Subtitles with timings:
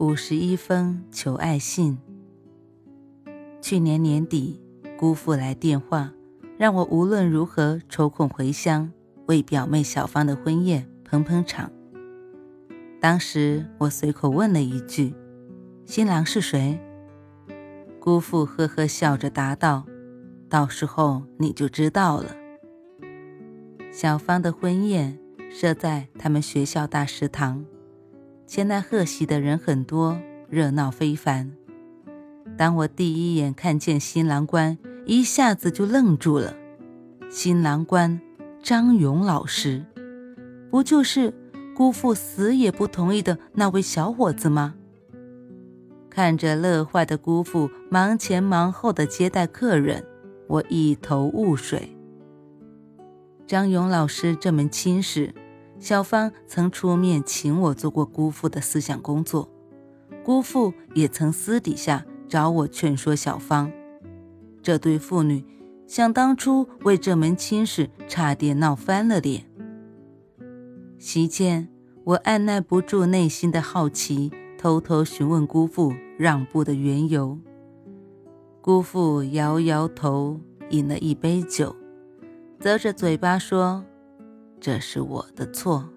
[0.00, 1.98] 五十一封求爱信。
[3.60, 4.60] 去年年底，
[4.96, 6.12] 姑父来电话，
[6.56, 8.92] 让我无论如何抽空回乡，
[9.26, 11.68] 为表妹小芳的婚宴捧捧场。
[13.00, 15.12] 当时我随口问了一句
[15.84, 16.78] ：“新郎是谁？”
[17.98, 19.84] 姑父呵呵笑着答道
[20.48, 22.36] ：“到时候你就知道了。”
[23.90, 25.18] 小芳的婚宴
[25.50, 27.64] 设在他们学校大食堂。
[28.48, 31.52] 前来贺喜的人很多，热闹非凡。
[32.56, 36.56] 当我第一眼看见新郎官，一下子就愣住了。
[37.28, 38.18] 新郎官
[38.62, 39.84] 张勇老师，
[40.70, 41.34] 不就是
[41.76, 44.74] 姑父死也不同意的那位小伙子吗？
[46.08, 50.02] 看着乐坏的姑父忙前忙后的接待客人，
[50.46, 51.94] 我一头雾水。
[53.46, 55.34] 张勇老师这门亲事。
[55.80, 59.48] 小芳曾出面请我做过姑父的思想工作，
[60.24, 63.70] 姑父也曾私底下找我劝说小芳。
[64.60, 65.44] 这对父女
[65.86, 69.44] 想当初为这门亲事差点闹翻了脸。
[70.98, 71.68] 席间，
[72.02, 77.38] 我按耐不住内心的好奇，偷偷询问姑父让步的缘由。
[78.60, 80.40] 姑父摇摇头，
[80.70, 81.74] 饮了一杯酒，
[82.58, 83.84] 啧着嘴巴说。
[84.60, 85.88] 这是我的错，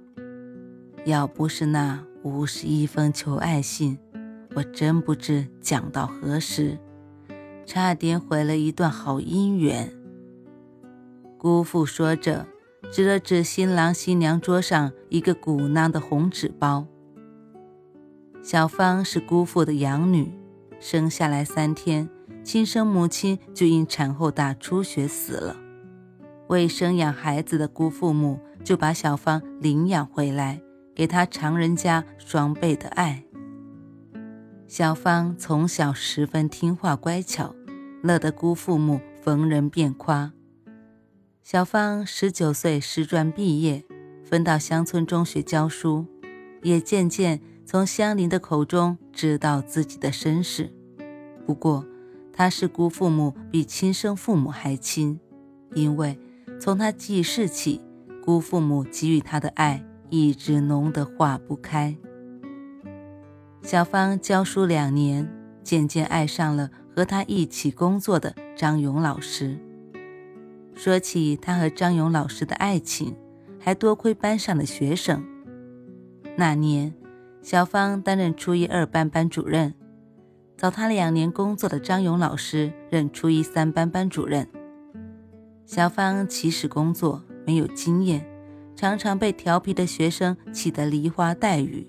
[1.03, 3.97] 要不是那五十一封求爱信，
[4.55, 6.77] 我真不知讲到何时，
[7.65, 9.91] 差点毁了一段好姻缘。
[11.39, 12.45] 姑父说着，
[12.91, 16.85] 指了指新郎新娘桌上一个鼓囊的红纸包。
[18.43, 20.31] 小芳是姑父的养女，
[20.79, 22.07] 生下来三天，
[22.43, 25.57] 亲生母亲就因产后大出血死了。
[26.49, 28.39] 为生养孩子的姑父母。
[28.63, 30.61] 就把小芳领养回来，
[30.95, 33.23] 给她常人家双倍的爱。
[34.67, 37.53] 小芳从小十分听话乖巧，
[38.01, 40.31] 乐得姑父母逢人便夸。
[41.43, 43.83] 小芳十九岁师专毕业，
[44.23, 46.05] 分到乡村中学教书，
[46.61, 50.71] 也渐渐从乡邻的口中知道自己的身世。
[51.45, 51.85] 不过，
[52.31, 55.19] 她是姑父母比亲生父母还亲，
[55.73, 56.17] 因为
[56.59, 57.81] 从她记事起。
[58.23, 61.95] 姑父母给予他的爱一直浓得化不开。
[63.63, 65.27] 小芳教书两年，
[65.63, 69.57] 渐渐爱上了和他一起工作的张勇老师。
[70.73, 73.15] 说起他和张勇老师的爱情，
[73.59, 75.23] 还多亏班上的学生。
[76.35, 76.93] 那年，
[77.41, 79.73] 小芳担任初一二班班主任，
[80.57, 84.47] 早他两年工作的张勇老师任初一三班班主任。
[85.65, 87.23] 小芳起始工作。
[87.51, 88.25] 没有经验，
[88.77, 91.85] 常常被调皮的学生气得梨花带雨。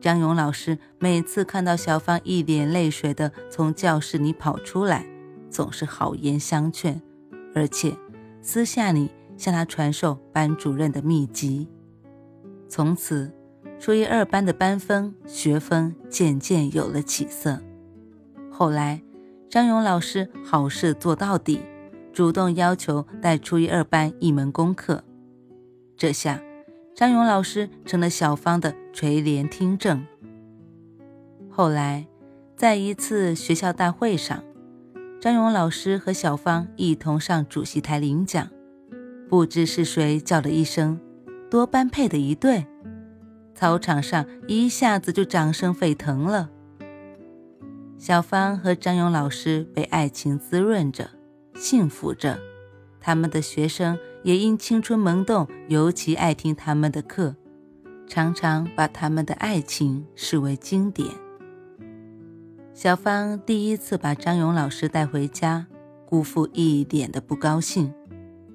[0.00, 5.06] 张勇老师每次看到小芳一脸泪水的从教室里跑出来，
[5.48, 7.00] 总是好言相劝，
[7.54, 7.96] 而且
[8.42, 11.68] 私下里向她传授班主任的秘籍。
[12.68, 13.30] 从此，
[13.78, 17.60] 初一二班的班风学风渐渐有了起色。
[18.50, 19.00] 后来，
[19.48, 21.60] 张勇老师好事做到底。
[22.20, 25.02] 主动要求带初一二班一门功课，
[25.96, 26.38] 这下
[26.94, 30.06] 张勇老师成了小芳的垂帘听政。
[31.48, 32.06] 后来，
[32.54, 34.44] 在一次学校大会上，
[35.18, 38.50] 张勇老师和小芳一同上主席台领奖，
[39.26, 41.00] 不知是谁叫了一声
[41.50, 42.66] “多般配的一对”，
[43.56, 46.50] 操场上一下子就掌声沸腾了。
[47.96, 51.08] 小芳和张勇老师被爱情滋润着。
[51.60, 52.40] 幸福着，
[53.02, 57.36] 他们的学生也因青春萌动，尤其爱听他们的课，
[58.08, 61.06] 常常把他们的爱情视为经典。
[62.72, 65.66] 小芳第一次把张勇老师带回家，
[66.06, 67.92] 姑父一点的不高兴，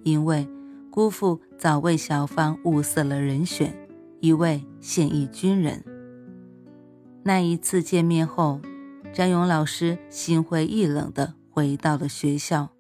[0.04, 0.50] 因为
[0.90, 3.88] 姑父早为小芳物色了人选，
[4.20, 5.84] 一位现役军人。
[7.22, 8.60] 那一次见面后，
[9.14, 12.75] 张勇老师心灰意冷地回到了学校。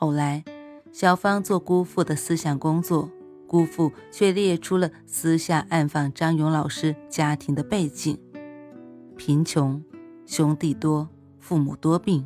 [0.00, 0.44] 后来，
[0.92, 3.10] 小芳做姑父的思想工作，
[3.48, 8.16] 姑父却列出了私下暗访张勇老师家庭的背景。
[9.16, 9.82] 贫穷，
[10.24, 11.08] 兄弟多，
[11.40, 12.24] 父母多病，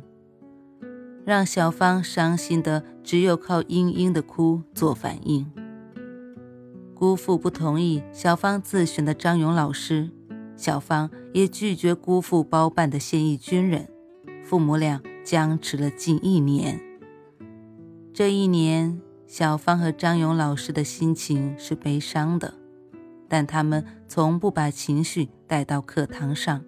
[1.25, 5.51] 让小芳伤心的只有靠嘤嘤的哭做反应。
[6.93, 10.11] 姑父不同意小芳自选的张勇老师，
[10.55, 13.89] 小芳也拒绝姑父包办的现役军人，
[14.43, 16.79] 父母俩僵持了近一年。
[18.13, 22.53] 这一年，小芳和张勇老师的心情是悲伤的，
[23.27, 26.63] 但他们从不把情绪带到课堂上。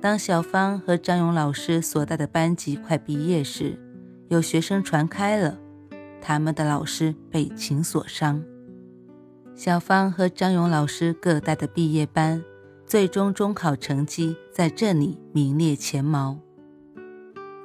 [0.00, 3.80] 当小芳和张勇老师所带的班级快毕业时，
[4.28, 5.58] 有学生传开了，
[6.20, 8.44] 他们的老师被情所伤。
[9.56, 12.44] 小芳和张勇老师各带的毕业班，
[12.86, 16.38] 最终中考成绩在这里名列前茅。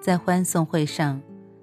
[0.01, 1.21] 在欢送会上。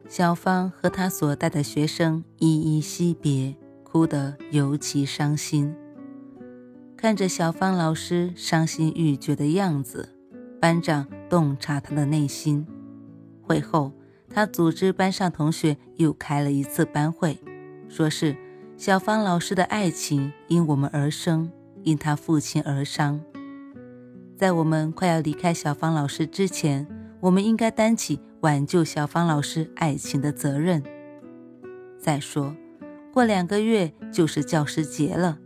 [0.08, 5.75] 小芳和她所带的学生依依惜别，哭得尤其伤心。
[6.96, 10.08] 看着小芳老师伤心欲绝的样子，
[10.58, 12.66] 班长洞察她的内心。
[13.43, 13.93] 会后，
[14.31, 17.38] 他组织班上同学又开了一次班会，
[17.88, 18.34] 说是
[18.76, 21.50] 小芳老师的爱情因我们而生，
[21.82, 23.20] 因她父亲而伤。
[24.37, 26.87] 在我们快要离开小芳老师之前，
[27.20, 28.20] 我们应该担起。
[28.41, 30.81] 挽救小芳老师爱情的责任。
[31.99, 32.55] 再说，
[33.12, 35.38] 过两个月就是教师节了，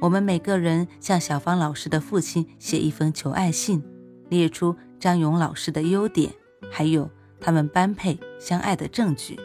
[0.00, 3.82] 我们每个人向小芳老师的父亲写一封求爱信，
[4.28, 6.30] 列出张勇老师的优点，
[6.70, 7.10] 还有
[7.40, 9.36] 他们般配相爱的证据。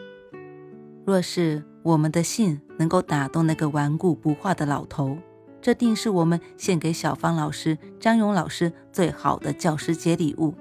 [1.04, 5.18] 若是我们的信能够打动那个顽固不化的老头，
[5.60, 10.54] 这定是我们献给小芳老师、张勇老师最好的教师节礼物。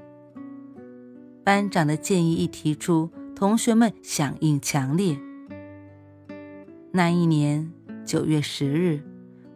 [1.45, 5.15] 班长的建议一提出，同学们响应强烈。
[6.91, 7.71] 那一年
[8.03, 9.03] 九月十日，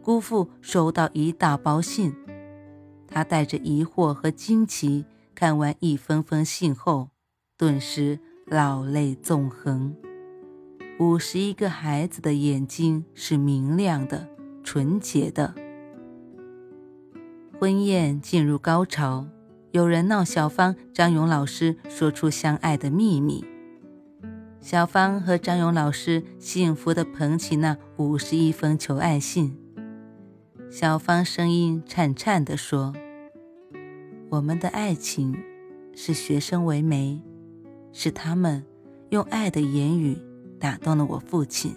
[0.00, 2.14] 姑父收到一大包信，
[3.08, 5.04] 他带着疑惑和惊奇
[5.34, 7.08] 看完一封封信后，
[7.58, 9.92] 顿时老泪纵横。
[11.00, 14.28] 五十一个孩子的眼睛是明亮的、
[14.62, 15.52] 纯洁的。
[17.58, 19.26] 婚宴进入高潮。
[19.72, 23.44] 有人闹小芳，张勇老师说出相爱的秘密。
[24.60, 29.56] 小芳和张勇老师幸福地捧起那五十一封求爱信。
[30.68, 32.92] 小芳声音颤颤地说
[34.30, 35.36] ：“我们的爱情
[35.94, 37.22] 是学生为媒，
[37.92, 38.64] 是他们
[39.10, 40.18] 用爱的言语
[40.58, 41.76] 打动了我父亲。”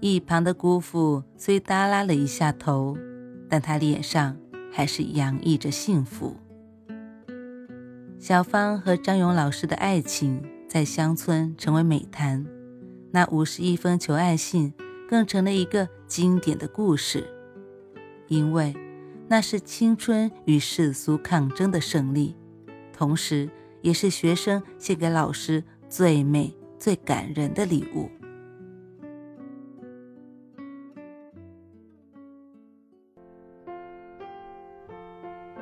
[0.00, 2.96] 一旁的姑父虽耷拉了一下头，
[3.48, 4.36] 但他脸上。
[4.70, 6.36] 还是洋溢着幸福。
[8.18, 12.46] 小芳和张勇老师的爱情在乡村成为美谈，
[13.10, 14.72] 那五十一封求爱信
[15.08, 17.26] 更成了一个经典的故事，
[18.28, 18.74] 因为
[19.26, 22.36] 那是青春与世俗抗争的胜利，
[22.92, 23.48] 同时
[23.80, 28.10] 也是学生献给老师最美、最感人的礼物。